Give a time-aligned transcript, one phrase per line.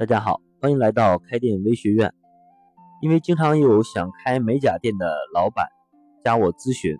[0.00, 2.14] 大家好，欢迎来到开店微学院。
[3.02, 5.68] 因为经常有想开美甲店的老板
[6.24, 6.96] 加我咨询，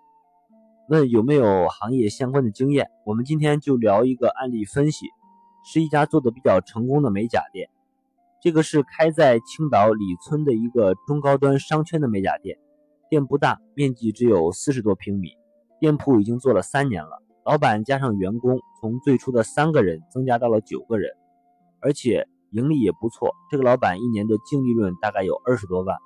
[0.90, 2.90] 问有没有行业相关的经验。
[3.06, 5.06] 我们今天就聊一个案例分析，
[5.64, 7.70] 是一家做的比较成功的美甲店。
[8.42, 12.58] 这个是开在青岛李村的一个中高端商圈的美甲店，
[13.08, 15.30] 店不大，面积只有四十多平米，
[15.78, 17.22] 店铺已经做了三年了。
[17.46, 21.10] 老板加上员工，从最初的三个人增加到了九个人，
[21.80, 22.28] 而且。
[22.52, 25.96] 盈利也不错，这个老板一年的净利润大概有二十多万。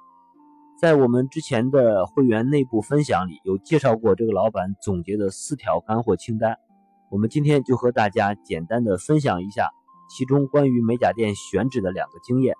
[0.80, 6.56] 在我们之前的会员内部分享里有介绍过这个老板总结的四条干货清单，
[7.10, 9.70] 我们今天就和大家简单的分享一下
[10.10, 12.54] 其中关于美甲店选址的两个经验。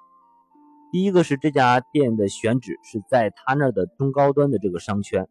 [0.91, 5.29] 第一个是这家店的选址是在他那儿的中高端的这个商圈，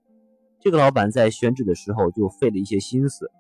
[0.60, 3.32] 这个老板在选址的时候就费了一些心思。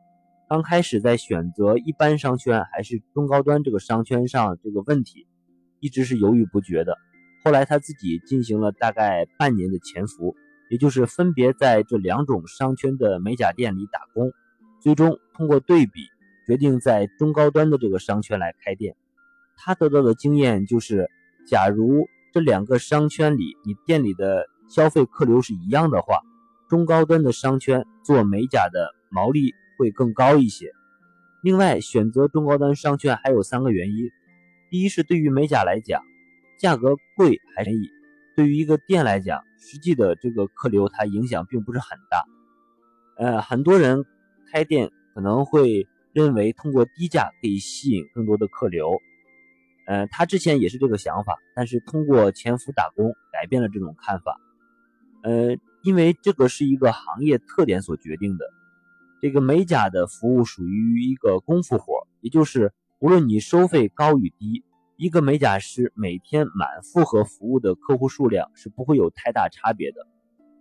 [0.49, 5.25] 刚开始在选择一般商圈还是中高端这个商圈上这个问题，
[5.79, 6.97] 一直是犹豫不决的。
[7.43, 10.35] 后来他自己进行了大概半年的潜伏，
[10.69, 14.31] 也就是分别在这两种商圈的美甲店里打工，
[14.79, 16.01] 最终通过对比
[16.45, 18.95] 决定在中高端的这个商圈来开店。
[19.57, 21.09] 他得到的经验就是，
[21.47, 26.19] 假如这两个商圈里你店里的消费客流是一样的话，
[26.69, 29.53] 中高端的商圈做美甲的毛利。
[29.83, 30.71] 会更高一些。
[31.41, 34.09] 另外，选择中高端商圈还有三个原因：
[34.69, 36.01] 第一是对于美甲来讲，
[36.57, 37.89] 价格贵还便宜；
[38.33, 42.23] 对于一个店来讲，实际的这个客流它影响并不是很大。
[43.17, 44.05] 呃，很多人
[44.49, 49.01] 开店可能会认为通过低价可以吸引更多的客流。
[49.85, 54.39] 呃，他之前也是这个想法，但是通过潜伏打工改变了这种看法。
[55.23, 58.45] 呃，因为这个是一个行业特点所决定的。
[59.23, 64.65] 这个美甲的服务属于一个功夫活，也就是无论你收费高与低，
[64.97, 70.05] 一个美甲师每天满负荷服务的客户数量是不会有太大差别的。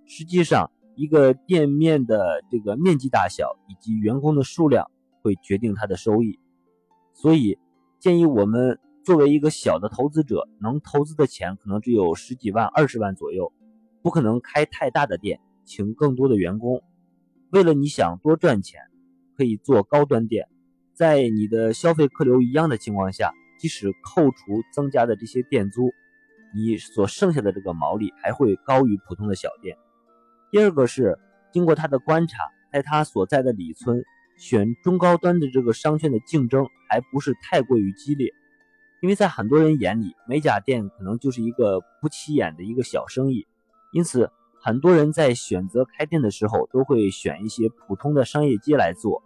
[0.06, 4.88] 实际上，一个店面的这个面积大小以及员工的数量
[5.22, 6.38] 会决定它的收益。
[7.14, 7.58] 所以，
[7.98, 13.52] 建议我们作为一个小的投资者，能投资的钱可能只有十几万、二十万左右，
[14.02, 16.80] 不可能开太大的店，请更多的员工。
[17.52, 18.80] 为了你想多赚钱，
[19.36, 20.48] 可以做高端店，
[20.94, 23.30] 在你的消费客流一样的情况下，
[23.60, 25.92] 即使扣除增加的这些店租，
[26.54, 29.76] 你所剩下的这个毛利还会高于普通的小店。
[30.50, 31.18] 第二个是
[31.52, 32.38] 经过他的观察，
[32.72, 34.02] 在他所在的李村
[34.38, 38.32] 选中高端的这个商圈的竞争还不是太过于激烈，
[39.02, 43.46] 因为在很多人眼里，美甲店可能就是一个不起眼的一个小生意，
[43.92, 44.30] 因此。
[44.64, 49.20] 很多人在选择开店的时候，都会选一些普通的商业街来做。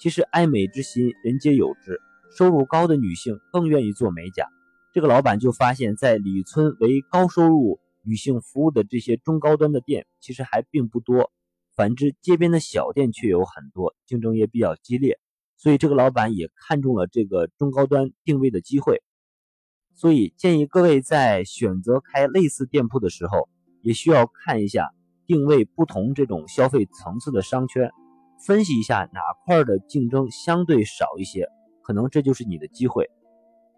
[0.00, 2.00] 其实爱美之心，人皆有之。
[2.34, 4.48] 收入高的女性更愿意做美甲。
[4.94, 11.30] 这个老板就发现，在李村为高收入女性服务的这些中高端的店，其实还并不多。
[11.76, 15.18] 反之，街边的小店却有很多，竞争也比较激烈。
[15.58, 19.02] 所以，这个老板也看中了这个中高端定位的机会。
[19.94, 23.46] 所以，建议各位在选择开类似店铺的时候。
[23.82, 24.90] 也需要看一下
[25.26, 27.90] 定位不同这种消费层次的商圈，
[28.46, 31.48] 分析一下哪块的竞争相对少一些，
[31.82, 33.08] 可能这就是你的机会。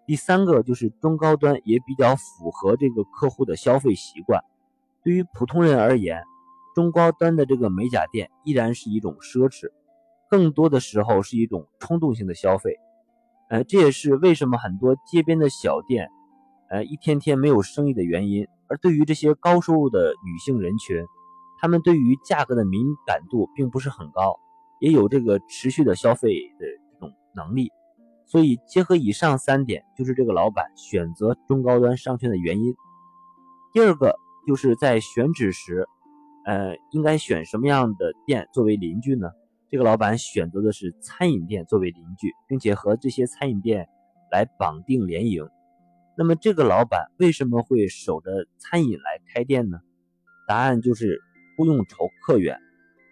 [0.07, 4.43] 第三个就是中高端也比较符合这个客户的消费习惯。
[5.05, 6.23] 对于普通人而言，
[6.75, 9.71] 中高端的这个美甲店依然是一种奢侈，
[10.29, 12.77] 更多的时候是一种冲动性的消费。
[13.49, 16.09] 呃，这也是为什么很多街边的小店，
[16.71, 18.49] 呃，一天天没有生意的原因。
[18.73, 21.05] 而对于这些高收入的女性人群，
[21.61, 24.41] 她们对于价格的敏感度并不是很高，
[24.81, 27.71] 也有这个持续的消费的这种能力。
[28.25, 32.75] 所以结合以上三点，就是这个老板选择中高端商圈的原因。
[33.75, 34.17] 第二个
[34.47, 35.87] 就是在选址时，
[36.47, 39.29] 呃，应该选什么样的店作为邻居呢？
[39.69, 43.87] 这个老板选择的是餐饮店作为邻居，并且和这些餐饮店
[44.31, 45.47] 来绑定联营。
[46.23, 49.81] 那么这个老板为什么会守着餐饮来开店呢？
[50.47, 51.21] 答案就是
[51.57, 52.61] 不用愁客源。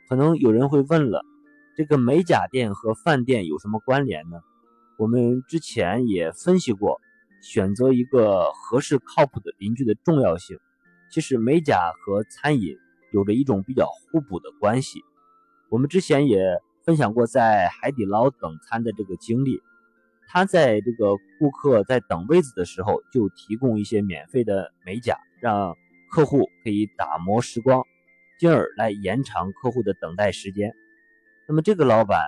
[0.09, 1.25] 可能有人会问了，
[1.77, 4.39] 这个美甲店和饭店有什么关联呢？
[4.97, 7.01] 我们之前也分析过，
[7.43, 10.57] 选择一个合适靠谱的邻居的重要性。
[11.11, 12.77] 其实美甲和餐饮
[13.13, 15.01] 有着一种比较互补的关系。
[15.69, 16.41] 我们之前也
[16.85, 19.61] 分享过在海底捞等餐的这个经历。
[20.33, 25.77] 他在这个顾客在等位子的时候，就提供一些免费的美甲，让
[26.09, 27.85] 客户可以打磨时光，
[28.39, 30.73] 进而来延长客户的等待时间。
[31.49, 32.21] 那么这个老板，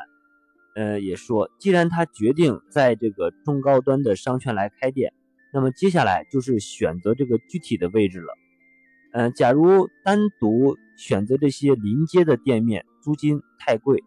[0.75, 5.13] 呃，也说，既然他决定在这个中高端的商圈来开店，
[5.53, 8.35] 那么接下来就是选择这个具体的位置了。
[9.13, 14.03] 嗯，假如单独选择这些临街的店面，租金太贵，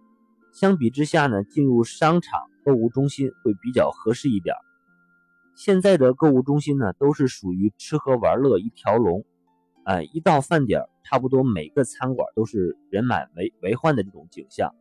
[0.51, 4.55] 相比之下呢，进入商场购物中心会比较合适一点。
[5.55, 9.23] 现在的购物中心呢，都是属于吃喝玩乐一条龙，
[9.83, 14.75] 啊，一到饭点差不多每个餐馆都是人满为为患的这种景象，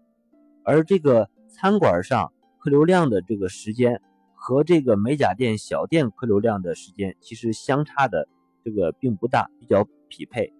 [0.65, 4.01] 而这个餐馆上客流量的这个时间
[4.35, 8.27] 和这个美甲店小店客流量的时间其实相差的
[8.65, 9.87] 这个并不大，比较。
[10.07, 10.53] 匹配，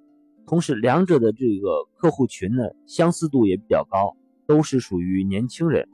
[0.49, 4.17] 同时两者的这个客户群呢相似度也比较高，
[4.49, 5.89] 都是属于年轻人，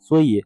[0.00, 0.44] 所以，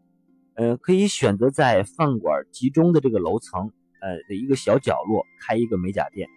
[0.63, 6.29] 呃，可以选择在饭馆集中的这个楼层，呃的一个小角落开一个美甲店，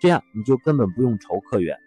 [0.00, 1.78] 这样你就根本不用愁客源。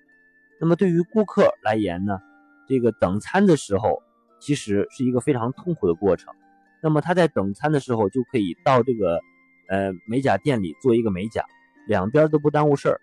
[0.61, 2.19] 那么对于顾客来言呢，
[2.65, 4.01] 这个等餐的时候
[4.39, 6.33] 其实是一个非常痛苦的过程。
[6.81, 9.19] 那么他在等餐的时候就可以到这个
[9.67, 11.43] 呃美甲店里做一个美甲，
[11.87, 13.01] 两边都不耽误事儿。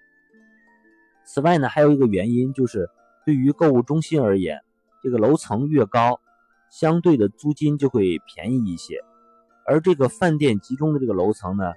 [1.27, 2.89] 此外呢，还有一个原因就是，
[3.27, 4.59] 对于购物中心而言，
[5.03, 6.19] 这个楼层越高，
[6.71, 9.01] 相对的租金就会便宜一些。
[9.67, 11.73] 而这个饭店集中的这个楼层呢，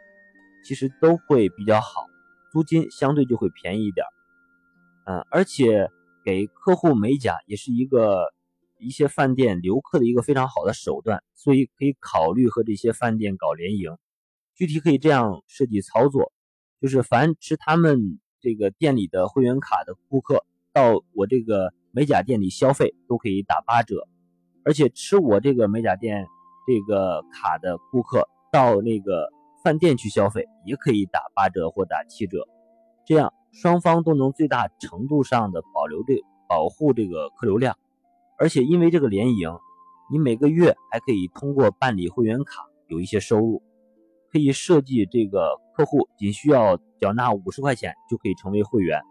[0.63, 2.05] 其实都会比较好，
[2.51, 4.05] 租金相对就会便宜一点。
[5.05, 5.89] 嗯，而且
[6.23, 8.33] 给客户美甲也是一个
[8.79, 13.97] 一些饭店留客的一个非常好的手段，所以可以考虑和这些饭店搞联营。
[14.55, 16.31] 具体可以这样设计操作，
[16.81, 18.19] 就是凡吃他们。
[18.43, 20.43] 这个店里的会员卡的顾客
[20.73, 24.07] 到我这个美甲店里消费都可以打八折，
[24.63, 26.27] 而且吃我这个美甲店
[26.67, 29.29] 这个卡的顾客到那个
[29.63, 32.47] 饭店去消费也可以打八折或打七折，
[33.05, 36.15] 这样双方都能最大程度上的保留这
[36.47, 37.75] 保护这个客流量，
[38.37, 39.49] 而且因为这个联营，
[40.11, 43.63] 你每个月还可以通过办理会员卡有一些收入。
[44.31, 49.01] 可以设计这个客户仅需要缴纳五十块钱就可以成为会员，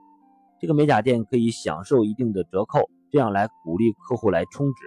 [0.58, 4.86] 这个美甲店可以享受一定的折扣，这样来鼓励客户来充值。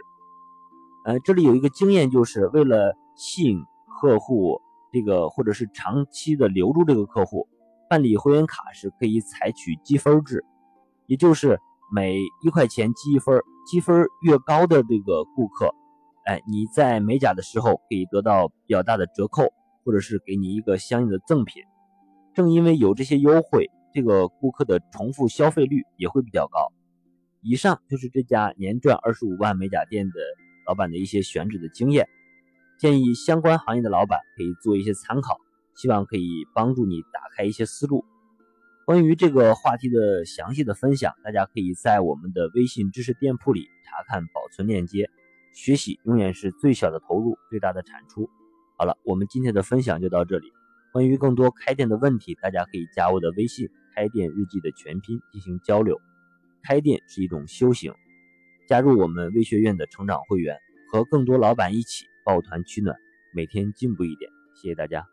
[1.06, 3.64] 呃，这里有一个经验，就是为了吸引
[4.00, 4.62] 客户，
[4.92, 7.48] 这个或者是长期的留住这个客户，
[7.90, 10.44] 办理会员卡是可以采取积分制，
[11.08, 11.60] 也就是
[11.94, 15.74] 每一块钱积一分，积分越高的这个顾客，
[16.26, 19.46] 哎，你在美甲的时候可以得到比较大的折扣。
[19.86, 21.62] 或者是给你一个相应的赠品，
[22.34, 26.72] 正因为有这些优惠，这个顾客的重复消费率也会比较高。
[27.42, 30.14] 以上就是这家年赚二十五万美甲店的
[30.66, 32.08] 老板的一些选址的经验，
[32.80, 35.38] 建议相关行业的老板可以做一些参考，
[35.76, 38.06] 希望可以帮助你打开一些思路。
[38.86, 45.10] 关于这个话题的详细的分享，大家可以在我们的微信知识店铺里查看保存链接。
[45.54, 48.30] 学习永远是最小的投入，最大的产出。
[48.76, 50.52] 好了，我们今天的分享就到这里。
[50.92, 56.02] 关于更多开店的问题，大家可以加我的微信“开店日记”的全拼进行交流。
[56.64, 57.94] 开店是一种修行，
[58.74, 60.58] 加入我们微学院的成长会员，
[60.92, 62.98] 和更多老板一起抱团取暖，
[63.32, 64.32] 每天进步一点。
[64.56, 65.06] 谢谢大家。